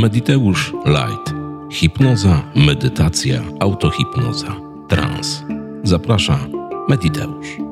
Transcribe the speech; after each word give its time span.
Mediteusz 0.00 0.72
Light. 0.86 1.34
Hipnoza, 1.70 2.42
medytacja, 2.54 3.42
autohipnoza, 3.60 4.56
trans. 4.88 5.44
Zaprasza 5.84 6.38
Mediteusz. 6.88 7.69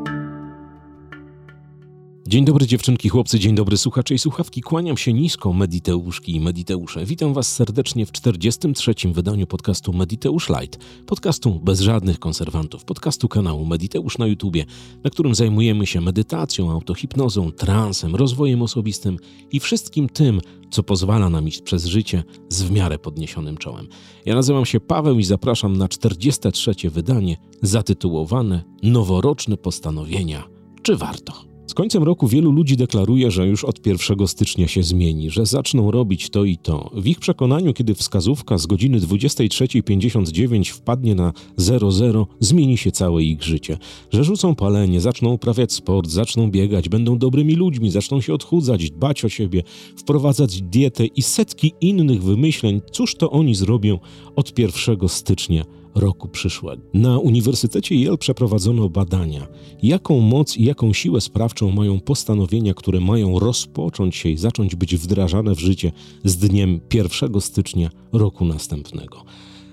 Dzień 2.29 2.45
dobry 2.45 2.67
dziewczynki, 2.67 3.09
chłopcy, 3.09 3.39
dzień 3.39 3.55
dobry 3.55 3.77
słuchacze 3.77 4.15
i 4.15 4.19
słuchawki. 4.19 4.61
Kłaniam 4.61 4.97
się 4.97 5.13
nisko, 5.13 5.53
Mediteuszki 5.53 6.35
i 6.35 6.41
Mediteusze. 6.41 7.05
Witam 7.05 7.35
Was 7.35 7.55
serdecznie 7.55 8.07
w 8.07 8.13
43. 8.13 8.95
wydaniu 9.13 9.47
podcastu 9.47 9.93
Mediteusz 9.93 10.49
Light. 10.49 10.79
Podcastu 11.07 11.61
bez 11.61 11.81
żadnych 11.81 12.19
konserwantów. 12.19 12.85
Podcastu 12.85 13.29
kanału 13.29 13.67
Mediteusz 13.67 14.19
na 14.19 14.27
YouTubie, 14.27 14.65
na 15.05 15.11
którym 15.11 15.35
zajmujemy 15.35 15.87
się 15.87 16.01
medytacją, 16.01 16.71
autohipnozą, 16.71 17.53
transem, 17.53 18.17
rozwojem 18.17 18.63
osobistym 18.63 19.17
i 19.53 19.61
wszystkim 19.61 20.09
tym, 20.09 20.41
co 20.71 20.83
pozwala 20.83 21.31
nam 21.31 21.49
iść 21.49 21.63
przez 21.63 21.85
życie 21.85 22.25
z 22.49 22.63
w 22.63 22.71
miarę 22.71 22.99
podniesionym 22.99 23.57
czołem. 23.57 23.89
Ja 24.27 24.35
nazywam 24.35 24.67
się 24.67 24.81
Paweł 24.81 25.19
i 25.19 25.25
zapraszam 25.25 25.77
na 25.77 25.89
43. 25.89 26.75
wydanie 26.91 27.37
zatytułowane 27.63 28.65
Noworoczne 28.83 29.57
postanowienia. 29.57 30.45
Czy 30.83 30.97
warto? 30.97 31.58
Końcem 31.79 32.03
roku 32.03 32.29
wielu 32.29 32.53
ludzi 32.53 32.77
deklaruje, 32.77 33.31
że 33.31 33.47
już 33.47 33.65
od 33.65 33.87
1 33.87 34.29
stycznia 34.29 34.69
się 34.69 34.83
zmieni, 34.83 35.31
że 35.31 35.47
zaczną 35.47 35.91
robić 35.91 36.31
to 36.31 36.45
i 36.45 36.57
to. 36.57 36.91
W 36.95 37.07
ich 37.07 37.19
przekonaniu, 37.19 37.73
kiedy 37.73 37.95
wskazówka 37.95 38.59
z 38.59 38.67
godziny 38.67 39.01
23.59 39.01 40.73
wpadnie 40.73 41.15
na 41.15 41.33
00, 41.57 42.27
zmieni 42.41 42.77
się 42.77 42.93
całe 42.93 43.23
ich 43.23 43.43
życie. 43.43 43.79
Że 44.11 44.25
rzucą 44.25 44.55
palenie, 44.55 45.01
zaczną 45.01 45.33
uprawiać 45.33 45.73
sport, 45.73 46.11
zaczną 46.11 46.51
biegać, 46.51 46.89
będą 46.89 47.19
dobrymi 47.19 47.55
ludźmi, 47.55 47.91
zaczną 47.91 48.21
się 48.21 48.35
odchudzać, 48.35 48.91
dbać 48.91 49.25
o 49.25 49.29
siebie, 49.29 49.63
wprowadzać 49.97 50.63
dietę 50.63 51.07
i 51.07 51.23
setki 51.23 51.73
innych 51.81 52.23
wymyśleń. 52.23 52.81
Cóż 52.93 53.15
to 53.15 53.31
oni 53.31 53.55
zrobią 53.55 53.99
od 54.37 54.59
1 54.59 55.09
stycznia? 55.09 55.78
Roku 55.95 56.29
przyszłego. 56.29 56.83
Na 56.95 57.19
Uniwersytecie 57.19 57.95
Yale 57.95 58.19
przeprowadzono 58.19 58.89
badania, 58.89 59.47
jaką 59.83 60.21
moc 60.21 60.57
i 60.57 60.65
jaką 60.65 60.93
siłę 60.93 61.21
sprawczą 61.21 61.71
mają 61.71 62.01
postanowienia, 62.01 62.75
które 62.75 63.01
mają 63.01 63.39
rozpocząć 63.39 64.17
się 64.17 64.29
i 64.29 64.37
zacząć 64.37 64.77
być 64.77 64.97
wdrażane 64.97 65.55
w 65.55 65.61
życie 65.61 65.93
z 66.25 66.37
dniem 66.37 66.81
1 66.95 67.41
stycznia 67.41 67.91
roku 68.13 68.45
następnego. 68.45 69.25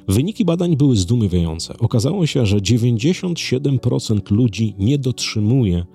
Wyniki 0.08 0.46
badań 0.46 0.78
były 0.78 0.96
zdumiewające. 0.96 1.78
Okazało 1.78 2.26
się, 2.26 2.46
że 2.46 2.58
97% 2.58 4.32
ludzi 4.32 4.76
nie 4.80 4.98
dotrzymuje 4.98 5.86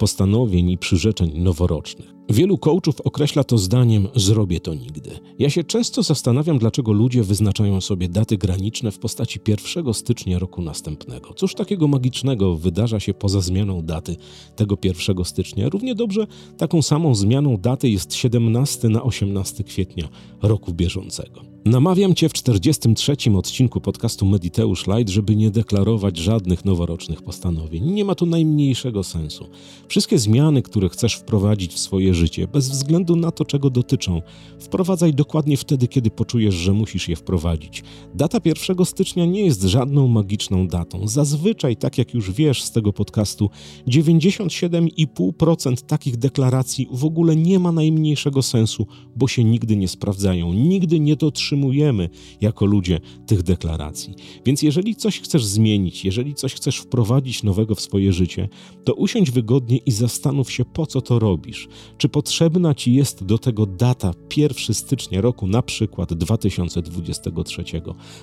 postanowień 0.00 0.70
i 0.70 0.78
przyrzeczeń 0.78 1.32
noworocznych. 1.34 2.14
Wielu 2.30 2.58
coachów 2.58 3.00
określa 3.00 3.44
to 3.44 3.58
zdaniem: 3.58 4.08
Zrobię 4.14 4.60
to 4.60 4.74
nigdy. 4.74 5.10
Ja 5.38 5.50
się 5.50 5.64
często 5.64 6.02
zastanawiam, 6.02 6.58
dlaczego 6.58 6.92
ludzie 6.92 7.22
wyznaczają 7.22 7.80
sobie 7.80 8.08
daty 8.08 8.38
graniczne 8.38 8.90
w 8.90 8.98
postaci 8.98 9.40
1 9.48 9.94
stycznia 9.94 10.38
roku 10.38 10.62
następnego. 10.62 11.34
Cóż 11.34 11.54
takiego 11.54 11.88
magicznego 11.88 12.56
wydarza 12.56 13.00
się 13.00 13.14
poza 13.14 13.40
zmianą 13.40 13.82
daty 13.82 14.16
tego 14.56 14.78
1 14.84 15.24
stycznia? 15.24 15.68
Równie 15.68 15.94
dobrze 15.94 16.26
taką 16.56 16.82
samą 16.82 17.14
zmianą 17.14 17.56
daty 17.56 17.88
jest 17.88 18.14
17 18.14 18.88
na 18.88 19.02
18 19.02 19.64
kwietnia 19.64 20.08
roku 20.42 20.72
bieżącego. 20.72 21.50
Namawiam 21.64 22.14
Cię 22.14 22.28
w 22.28 22.32
43. 22.32 23.16
odcinku 23.36 23.80
podcastu 23.80 24.26
Mediteusz 24.26 24.86
Light, 24.86 25.08
żeby 25.08 25.36
nie 25.36 25.50
deklarować 25.50 26.16
żadnych 26.16 26.64
noworocznych 26.64 27.22
postanowień. 27.22 27.84
Nie 27.84 28.04
ma 28.04 28.14
tu 28.14 28.26
najmniejszego 28.26 29.04
sensu. 29.04 29.46
Wszystkie 29.90 30.18
zmiany, 30.18 30.62
które 30.62 30.88
chcesz 30.88 31.14
wprowadzić 31.14 31.72
w 31.72 31.78
swoje 31.78 32.14
życie, 32.14 32.48
bez 32.48 32.68
względu 32.70 33.16
na 33.16 33.30
to, 33.30 33.44
czego 33.44 33.70
dotyczą, 33.70 34.22
wprowadzaj 34.60 35.14
dokładnie 35.14 35.56
wtedy, 35.56 35.88
kiedy 35.88 36.10
poczujesz, 36.10 36.54
że 36.54 36.72
musisz 36.72 37.08
je 37.08 37.16
wprowadzić. 37.16 37.82
Data 38.14 38.38
1 38.44 38.84
stycznia 38.84 39.26
nie 39.26 39.44
jest 39.44 39.62
żadną 39.62 40.08
magiczną 40.08 40.68
datą. 40.68 41.08
Zazwyczaj, 41.08 41.76
tak 41.76 41.98
jak 41.98 42.14
już 42.14 42.30
wiesz 42.30 42.62
z 42.62 42.70
tego 42.70 42.92
podcastu, 42.92 43.50
97,5% 43.88 45.82
takich 45.86 46.16
deklaracji 46.16 46.88
w 46.92 47.04
ogóle 47.04 47.36
nie 47.36 47.58
ma 47.58 47.72
najmniejszego 47.72 48.42
sensu, 48.42 48.86
bo 49.16 49.28
się 49.28 49.44
nigdy 49.44 49.76
nie 49.76 49.88
sprawdzają, 49.88 50.52
nigdy 50.52 51.00
nie 51.00 51.16
dotrzymujemy 51.16 52.08
jako 52.40 52.66
ludzie 52.66 53.00
tych 53.26 53.42
deklaracji. 53.42 54.14
Więc 54.44 54.62
jeżeli 54.62 54.96
coś 54.96 55.20
chcesz 55.20 55.44
zmienić, 55.44 56.04
jeżeli 56.04 56.34
coś 56.34 56.54
chcesz 56.54 56.76
wprowadzić 56.76 57.42
nowego 57.42 57.74
w 57.74 57.80
swoje 57.80 58.12
życie, 58.12 58.48
to 58.84 58.94
usiądź 58.94 59.30
wygodnie 59.30 59.79
i 59.86 59.92
zastanów 59.92 60.52
się, 60.52 60.64
po 60.64 60.86
co 60.86 61.00
to 61.00 61.18
robisz. 61.18 61.68
Czy 61.98 62.08
potrzebna 62.08 62.74
ci 62.74 62.94
jest 62.94 63.24
do 63.24 63.38
tego 63.38 63.66
data 63.66 64.14
1 64.36 64.74
stycznia 64.74 65.20
roku, 65.20 65.46
na 65.46 65.62
przykład 65.62 66.14
2023? 66.14 67.64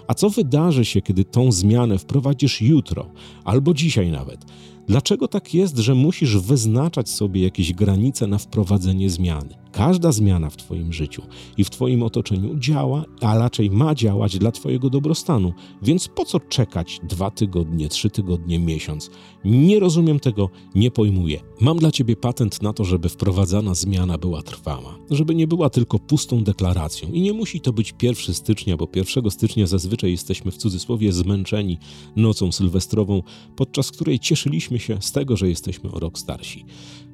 A 0.08 0.14
co 0.14 0.30
wydarzy 0.30 0.86
się, 0.86 1.02
kiedy 1.02 1.24
tą 1.24 1.52
zmianę 1.52 1.98
wprowadzisz 1.98 2.62
jutro 2.62 3.10
albo 3.44 3.74
dzisiaj 3.74 4.12
nawet? 4.12 4.46
Dlaczego 4.88 5.28
tak 5.28 5.54
jest, 5.54 5.78
że 5.78 5.96
musisz 5.96 6.38
wyznaczać 6.38 7.10
sobie 7.10 7.42
jakieś 7.42 7.74
granice 7.74 8.28
na 8.28 8.38
wprowadzenie 8.38 9.10
zmiany? 9.10 9.56
Każda 9.72 10.12
zmiana 10.12 10.50
w 10.50 10.58
Twoim 10.58 10.94
życiu 10.94 11.22
i 11.58 11.64
w 11.64 11.70
Twoim 11.70 12.04
otoczeniu 12.04 12.60
działa, 12.60 13.06
a 13.22 13.38
raczej 13.38 13.70
ma 13.72 13.96
działać 13.96 14.38
dla 14.38 14.52
Twojego 14.52 14.90
dobrostanu. 14.90 15.54
Więc 15.82 16.08
po 16.08 16.26
co 16.26 16.40
czekać 16.40 17.00
dwa 17.04 17.32
tygodnie, 17.32 17.90
trzy 17.90 18.10
tygodnie, 18.10 18.60
miesiąc? 18.60 19.10
Nie 19.46 19.80
rozumiem 19.80 20.20
tego, 20.20 20.50
nie 20.76 20.92
pojmuję. 20.92 21.40
Mam 21.62 21.78
dla 21.78 21.92
Ciebie 21.92 22.16
patent 22.16 22.62
na 22.62 22.74
to, 22.74 22.86
żeby 22.86 23.10
wprowadzana 23.10 23.76
zmiana 23.76 24.18
była 24.18 24.42
trwała, 24.42 24.98
żeby 25.12 25.36
nie 25.36 25.48
była 25.48 25.70
tylko 25.70 26.00
pustą 26.00 26.44
deklaracją. 26.44 27.10
I 27.10 27.22
nie 27.22 27.34
musi 27.34 27.62
to 27.62 27.74
być 27.74 27.94
1 28.02 28.36
stycznia, 28.36 28.78
bo 28.78 28.88
1 28.96 29.32
stycznia 29.32 29.68
zazwyczaj 29.68 30.12
jesteśmy 30.12 30.52
w 30.52 30.58
cudzysłowie 30.58 31.14
zmęczeni 31.14 31.78
nocą 32.16 32.52
sylwestrową, 32.52 33.24
podczas 33.56 33.92
której 33.92 34.20
cieszyliśmy 34.20 34.77
się 34.80 34.98
z 35.02 35.12
tego, 35.12 35.38
że 35.38 35.50
jesteśmy 35.50 35.92
o 35.92 36.00
rok 36.00 36.20
starsi. 36.20 36.66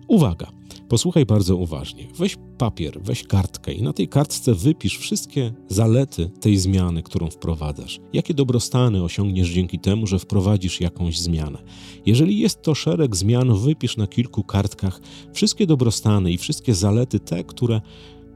Uwaga, 0.07 0.51
posłuchaj 0.89 1.25
bardzo 1.25 1.55
uważnie. 1.55 2.07
Weź 2.17 2.37
papier, 2.57 3.01
weź 3.01 3.23
kartkę 3.23 3.73
i 3.73 3.81
na 3.81 3.93
tej 3.93 4.07
kartce 4.07 4.53
wypisz 4.53 4.97
wszystkie 4.97 5.53
zalety 5.67 6.29
tej 6.39 6.57
zmiany, 6.57 7.03
którą 7.03 7.29
wprowadzasz. 7.29 7.99
Jakie 8.13 8.33
dobrostany 8.33 9.03
osiągniesz 9.03 9.49
dzięki 9.49 9.79
temu, 9.79 10.07
że 10.07 10.19
wprowadzisz 10.19 10.81
jakąś 10.81 11.19
zmianę. 11.19 11.63
Jeżeli 12.05 12.39
jest 12.39 12.61
to 12.61 12.75
szereg 12.75 13.15
zmian, 13.15 13.55
wypisz 13.55 13.97
na 13.97 14.07
kilku 14.07 14.43
kartkach 14.43 15.01
wszystkie 15.33 15.67
dobrostany 15.67 16.31
i 16.31 16.37
wszystkie 16.37 16.75
zalety, 16.75 17.19
te, 17.19 17.43
które 17.43 17.81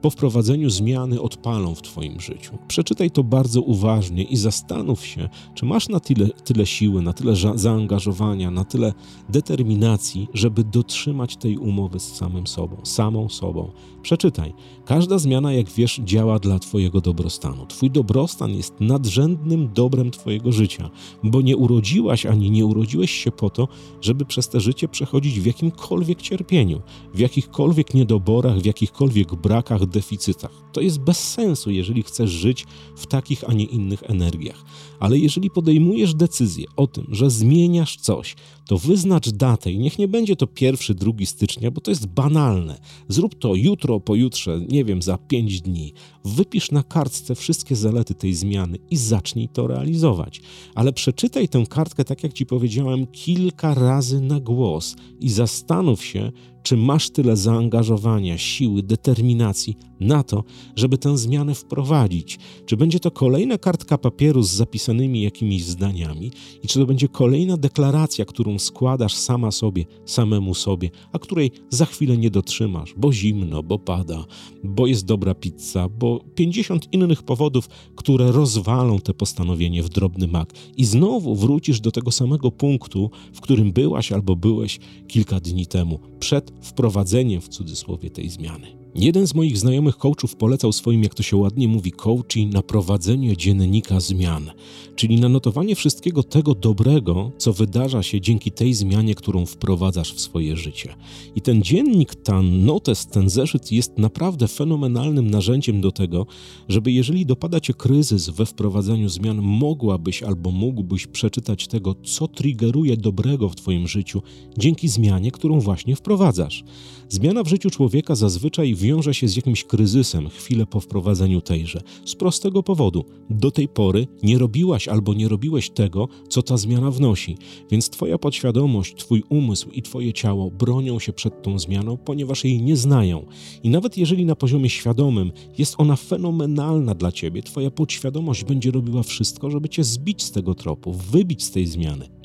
po 0.02 0.10
wprowadzeniu 0.10 0.70
zmiany 0.70 1.22
odpalą 1.22 1.76
w 1.76 1.82
Twoim 1.82 2.20
życiu. 2.20 2.58
Przeczytaj 2.68 3.12
to 3.12 3.24
bardzo 3.24 3.62
uważnie 3.62 4.24
i 4.24 4.38
zastanów 4.38 5.06
się, 5.06 5.30
czy 5.56 5.66
masz 5.66 5.90
na 5.90 6.00
tyle, 6.00 6.30
tyle 6.30 6.66
siły, 6.66 7.02
na 7.02 7.14
tyle 7.14 7.34
zaangażowania, 7.56 8.52
na 8.52 8.64
tyle 8.64 8.94
determinacji, 9.30 10.28
żeby 10.34 10.64
dotrzymać 10.64 11.38
tej 11.38 11.58
umowy 11.58 12.00
z 12.00 12.16
samym 12.16 12.48
sobą, 12.48 12.78
samą 12.84 13.30
sobą. 13.30 13.72
Przeczytaj. 14.02 14.54
Każda 14.86 15.18
zmiana, 15.18 15.54
jak 15.54 15.70
wiesz, 15.70 16.02
działa 16.04 16.40
dla 16.40 16.60
Twojego 16.60 17.02
dobrostanu. 17.02 17.66
Twój 17.66 17.92
dobrostan 17.92 18.52
jest 18.56 18.74
nadrzędnym 18.80 19.74
dobrem 19.74 20.12
Twojego 20.12 20.52
życia, 20.52 20.90
bo 21.24 21.42
nie 21.42 21.58
urodziłaś 21.58 22.26
ani 22.26 22.52
nie 22.52 22.66
urodziłeś 22.66 23.12
się 23.12 23.32
po 23.32 23.50
to, 23.50 23.68
żeby 24.02 24.26
przez 24.26 24.50
te 24.50 24.60
życie 24.60 24.88
przechodzić 24.88 25.40
w 25.40 25.46
jakimkolwiek 25.46 26.22
cierpieniu, 26.22 26.82
w 27.14 27.20
jakichkolwiek 27.20 27.94
niedoborach, 27.94 28.60
w 28.60 28.66
jakichkolwiek 28.66 29.36
brakach, 29.36 29.86
deficytach. 29.88 30.52
To 30.74 30.82
jest 30.82 31.00
bez 31.00 31.18
sensu, 31.18 31.72
jeżeli 31.72 32.04
chcesz 32.04 32.30
żyć 32.32 32.66
w 32.96 33.08
takich, 33.08 33.44
a 33.50 33.54
nie 33.54 33.66
innych 33.66 34.04
energiach. 34.04 34.66
Ale 35.00 35.18
jeżeli 35.18 35.50
podejmujesz 35.50 36.14
decyzję 36.14 36.66
o 36.76 36.88
tym, 36.88 37.08
że 37.12 37.30
zmieniasz 37.30 37.96
coś, 37.96 38.36
to 38.68 38.78
wyznacz 38.78 39.30
datę 39.30 39.72
i 39.72 39.80
niech 39.80 40.00
nie 40.00 40.08
będzie 40.08 40.36
to 40.36 40.48
pierwszy, 40.48 40.96
drugi 40.96 41.26
stycznia, 41.26 41.72
bo 41.72 41.82
to 41.82 41.92
jest 41.92 42.08
banalne. 42.08 42.80
Zrób 43.08 43.36
to 43.36 43.56
jutro, 43.56 44.00
pojutrze, 44.00 44.62
nie 44.70 44.86
wiem, 44.86 45.02
za 45.02 45.18
pięć 45.18 45.62
dni. 45.62 45.94
Wypisz 46.26 46.72
na 46.72 46.84
kartce 46.84 47.36
wszystkie 47.36 47.76
zalety 47.76 48.16
tej 48.16 48.34
zmiany 48.34 48.78
i 48.90 48.98
zacznij 48.98 49.50
to 49.50 49.68
realizować. 49.68 50.42
Ale 50.76 50.94
przeczytaj 50.94 51.50
tę 51.50 51.64
kartkę, 51.70 52.04
tak 52.04 52.24
jak 52.24 52.34
ci 52.34 52.46
powiedziałem, 52.46 53.08
kilka 53.08 53.74
razy 53.74 54.22
na 54.22 54.40
głos 54.40 54.96
i 55.20 55.30
zastanów 55.30 56.06
się, 56.06 56.32
czy 56.68 56.78
masz 56.78 57.10
tyle 57.10 57.38
zaangażowania, 57.38 58.38
siły, 58.38 58.84
determinacji 58.84 59.78
na 60.00 60.24
to, 60.24 60.44
żeby 60.76 60.98
tę 60.98 61.18
zmianę 61.18 61.56
wprowadzić? 61.56 62.40
Czy 62.66 62.78
będzie 62.78 63.00
to 63.00 63.12
kolejna 63.12 63.58
kartka 63.58 63.98
papieru 63.98 64.44
z 64.44 64.50
zapisanymi 64.50 65.22
jakimiś 65.22 65.66
zdaniami 65.66 66.32
i 66.64 66.68
czy 66.68 66.80
to 66.80 66.86
będzie 66.86 67.08
kolejna 67.08 67.58
deklaracja, 67.58 68.26
którą 68.26 68.60
składasz 68.60 69.14
sama 69.14 69.52
sobie, 69.52 69.86
samemu 70.06 70.54
sobie, 70.54 70.90
a 71.12 71.20
której 71.20 71.52
za 71.70 71.86
chwilę 71.86 72.18
nie 72.18 72.30
dotrzymasz, 72.30 72.94
bo 72.98 73.14
zimno, 73.14 73.64
bo 73.64 73.80
pada, 73.80 74.26
bo 74.64 74.88
jest 74.88 75.06
dobra 75.06 75.34
pizza, 75.34 75.90
bo 75.90 76.20
50 76.36 76.94
innych 76.94 77.24
powodów, 77.24 77.68
które 77.96 78.32
rozwalą 78.32 79.00
te 79.00 79.14
postanowienie 79.14 79.84
w 79.84 79.90
drobny 79.90 80.28
mak 80.28 80.54
i 80.78 80.86
znowu 80.86 81.36
wrócisz 81.36 81.80
do 81.80 81.92
tego 81.92 82.12
samego 82.12 82.52
punktu, 82.52 83.12
w 83.34 83.42
którym 83.42 83.72
byłaś 83.72 84.12
albo 84.12 84.36
byłeś 84.36 84.80
kilka 85.08 85.40
dni 85.40 85.68
temu, 85.68 86.00
przed 86.20 86.57
wprowadzeniem 86.62 87.42
w 87.42 87.50
cudzysłowie 87.50 88.10
tej 88.10 88.30
zmiany. 88.30 88.68
Jeden 88.98 89.28
z 89.28 89.36
moich 89.36 89.58
znajomych 89.58 89.98
coachów 89.98 90.36
polecał 90.36 90.74
swoim, 90.74 91.04
jak 91.04 91.14
to 91.14 91.24
się 91.24 91.38
ładnie 91.38 91.68
mówi, 91.68 91.92
coachi 91.92 92.48
na 92.48 92.62
prowadzenie 92.62 93.38
dziennika 93.38 94.00
zmian, 94.00 94.52
czyli 94.96 95.20
na 95.20 95.30
notowanie 95.30 95.76
wszystkiego 95.76 96.24
tego 96.24 96.56
dobrego, 96.56 97.32
co 97.38 97.54
wydarza 97.54 98.04
się 98.04 98.22
dzięki 98.22 98.52
tej 98.52 98.74
zmianie, 98.74 99.16
którą 99.16 99.46
wprowadzasz 99.46 100.14
w 100.14 100.20
swoje 100.20 100.56
życie. 100.56 100.96
I 101.36 101.42
ten 101.42 101.62
dziennik, 101.62 102.16
ta 102.16 102.42
notes, 102.42 103.08
ten 103.08 103.30
zeszyt 103.30 103.72
jest 103.72 103.98
naprawdę 103.98 104.48
fenomenalnym 104.48 105.30
narzędziem 105.30 105.82
do 105.82 105.92
tego, 105.92 106.26
żeby 106.70 106.92
jeżeli 106.92 107.26
dopada 107.26 107.60
cię 107.60 107.74
kryzys 107.74 108.30
we 108.30 108.46
wprowadzaniu 108.46 109.10
zmian, 109.10 109.42
mogłabyś 109.42 110.24
albo 110.24 110.52
mógłbyś 110.52 111.08
przeczytać 111.08 111.68
tego, 111.68 111.96
co 112.04 112.28
triggeruje 112.28 112.98
dobrego 112.98 113.50
w 113.50 113.56
twoim 113.56 113.88
życiu 113.88 114.22
dzięki 114.58 114.88
zmianie, 114.88 115.32
którą 115.32 115.60
właśnie 115.60 115.96
wprowadzasz. 115.96 116.64
Zmiana 117.10 117.44
w 117.44 117.48
życiu 117.48 117.70
człowieka 117.70 118.16
zazwyczaj 118.16 118.76
wiąże 118.88 119.14
się 119.14 119.28
z 119.28 119.36
jakimś 119.36 119.64
kryzysem 119.64 120.30
chwilę 120.30 120.66
po 120.66 120.80
wprowadzeniu 120.80 121.42
tejże. 121.42 121.82
Z 122.06 122.16
prostego 122.16 122.64
powodu. 122.64 123.06
Do 123.30 123.52
tej 123.52 123.68
pory 123.68 124.08
nie 124.24 124.38
robiłaś 124.38 124.88
albo 124.88 125.14
nie 125.14 125.28
robiłeś 125.28 125.70
tego, 125.70 126.08
co 126.30 126.44
ta 126.44 126.58
zmiana 126.58 126.92
wnosi, 126.92 127.38
więc 127.72 127.90
Twoja 127.90 128.18
podświadomość, 128.18 128.96
Twój 128.96 129.24
umysł 129.30 129.70
i 129.70 129.82
Twoje 129.82 130.14
ciało 130.14 130.52
bronią 130.52 131.00
się 131.00 131.14
przed 131.14 131.42
tą 131.44 131.60
zmianą, 131.60 131.98
ponieważ 131.98 132.44
jej 132.44 132.62
nie 132.62 132.78
znają. 132.78 133.26
I 133.64 133.70
nawet 133.70 133.98
jeżeli 133.98 134.26
na 134.26 134.36
poziomie 134.36 134.70
świadomym 134.70 135.32
jest 135.58 135.76
ona 135.78 135.96
fenomenalna 135.96 136.96
dla 136.96 137.12
Ciebie, 137.12 137.44
Twoja 137.44 137.72
podświadomość 137.72 138.44
będzie 138.44 138.72
robiła 138.72 139.04
wszystko, 139.04 139.52
żeby 139.52 139.70
Cię 139.70 139.84
zbić 139.84 140.24
z 140.24 140.32
tego 140.32 140.56
tropu, 140.56 140.94
wybić 140.94 141.44
z 141.44 141.52
tej 141.52 141.66
zmiany. 141.66 142.17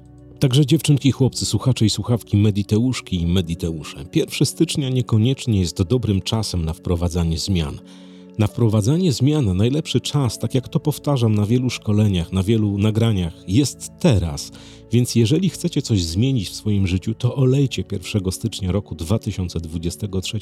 Także 0.43 0.67
dziewczynki 0.67 1.13
chłopcy, 1.13 1.47
słuchacze 1.47 1.85
i 1.87 1.91
słuchawki, 1.91 2.37
mediteuszki 2.37 3.21
i 3.23 3.27
mediteusze. 3.27 4.05
1 4.15 4.47
stycznia 4.47 4.89
niekoniecznie 4.89 5.61
jest 5.61 5.83
dobrym 5.83 6.23
czasem 6.23 6.65
na 6.65 6.73
wprowadzanie 6.73 7.39
zmian. 7.39 7.79
Na 8.39 8.47
wprowadzanie 8.47 9.13
zmian 9.13 9.57
najlepszy 9.57 10.01
czas, 10.01 10.39
tak 10.39 10.55
jak 10.55 10.69
to 10.69 10.81
powtarzam 10.81 11.35
na 11.35 11.47
wielu 11.47 11.71
szkoleniach, 11.71 12.33
na 12.33 12.43
wielu 12.43 12.79
nagraniach, 12.79 13.35
jest 13.49 13.91
teraz. 14.01 14.51
Więc 14.93 15.15
jeżeli 15.15 15.49
chcecie 15.49 15.83
coś 15.83 16.05
zmienić 16.05 16.49
w 16.49 16.55
swoim 16.55 16.87
życiu, 16.87 17.15
to 17.15 17.35
olejcie 17.35 17.85
1 17.93 18.33
stycznia 18.33 18.73
roku 18.73 18.95
2023 18.95 20.39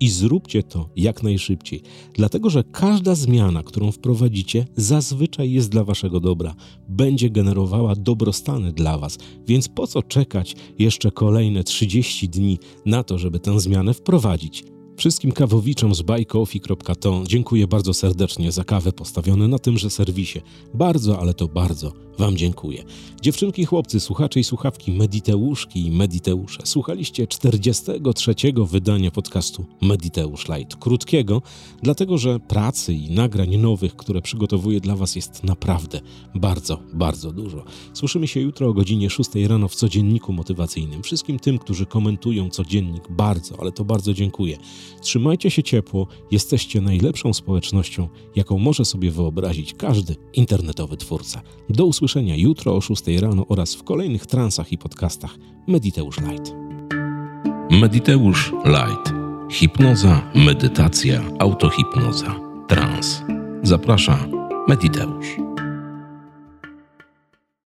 i 0.00 0.08
zróbcie 0.08 0.62
to 0.62 0.88
jak 0.96 1.22
najszybciej. 1.22 1.82
Dlatego, 2.14 2.50
że 2.50 2.64
każda 2.64 3.14
zmiana, 3.14 3.62
którą 3.62 3.92
wprowadzicie, 3.92 4.66
zazwyczaj 4.76 5.52
jest 5.52 5.68
dla 5.68 5.84
waszego 5.84 6.20
dobra. 6.20 6.54
Będzie 6.88 7.30
generowała 7.30 7.94
dobrostany 7.94 8.72
dla 8.72 8.98
was. 8.98 9.18
Więc 9.46 9.68
po 9.68 9.86
co 9.86 10.02
czekać 10.02 10.54
jeszcze 10.78 11.10
kolejne 11.10 11.64
30 11.64 12.28
dni 12.28 12.58
na 12.86 13.04
to, 13.04 13.18
żeby 13.18 13.40
tę 13.40 13.60
zmianę 13.60 13.94
wprowadzić? 13.94 14.75
Wszystkim 14.96 15.32
kawowiczom 15.32 15.94
z 15.94 16.02
buycoffee.to 16.02 17.22
dziękuję 17.26 17.66
bardzo 17.66 17.94
serdecznie 17.94 18.52
za 18.52 18.64
kawę 18.64 18.92
postawione 18.92 19.48
na 19.48 19.58
tymże 19.58 19.90
serwisie. 19.90 20.40
Bardzo, 20.74 21.20
ale 21.20 21.34
to 21.34 21.48
bardzo 21.48 22.06
Wam 22.18 22.36
dziękuję. 22.36 22.84
Dziewczynki 23.22 23.64
chłopcy, 23.64 24.00
słuchacze 24.00 24.40
i 24.40 24.44
słuchawki, 24.44 24.92
mediteuszki 24.92 25.86
i 25.86 25.90
mediteusze, 25.90 26.62
słuchaliście 26.64 27.26
43. 27.26 28.34
wydania 28.70 29.10
podcastu 29.10 29.64
Mediteusz 29.82 30.48
Light. 30.48 30.76
Krótkiego, 30.76 31.42
dlatego 31.82 32.18
że 32.18 32.40
pracy 32.40 32.94
i 32.94 33.10
nagrań 33.10 33.56
nowych, 33.56 33.96
które 33.96 34.22
przygotowuję 34.22 34.80
dla 34.80 34.96
Was 34.96 35.16
jest 35.16 35.44
naprawdę 35.44 36.00
bardzo, 36.34 36.78
bardzo 36.92 37.32
dużo. 37.32 37.64
Słyszymy 37.92 38.28
się 38.28 38.40
jutro 38.40 38.68
o 38.68 38.72
godzinie 38.72 39.10
6 39.10 39.30
rano 39.48 39.68
w 39.68 39.74
codzienniku 39.74 40.32
motywacyjnym. 40.32 41.02
Wszystkim 41.02 41.38
tym, 41.38 41.58
którzy 41.58 41.86
komentują 41.86 42.50
codziennik, 42.50 43.08
bardzo, 43.10 43.60
ale 43.60 43.72
to 43.72 43.84
bardzo 43.84 44.14
dziękuję. 44.14 44.56
Trzymajcie 45.00 45.50
się 45.50 45.62
ciepło, 45.62 46.06
jesteście 46.30 46.80
najlepszą 46.80 47.32
społecznością, 47.32 48.08
jaką 48.36 48.58
może 48.58 48.84
sobie 48.84 49.10
wyobrazić 49.10 49.74
każdy 49.74 50.16
internetowy 50.32 50.96
twórca. 50.96 51.42
Do 51.68 51.86
usłyszenia 51.86 52.36
jutro 52.36 52.76
o 52.76 52.80
6 52.80 53.02
rano 53.20 53.46
oraz 53.48 53.74
w 53.74 53.82
kolejnych 53.82 54.26
transach 54.26 54.72
i 54.72 54.78
podcastach 54.78 55.38
Mediteusz 55.66 56.18
Light. 56.20 56.54
Mediteusz 57.70 58.52
Light. 58.64 59.12
Hipnoza, 59.50 60.30
medytacja, 60.34 61.22
autohipnoza, 61.38 62.40
trans. 62.68 63.22
Zaprasza 63.62 64.28
Mediteusz. 64.68 65.45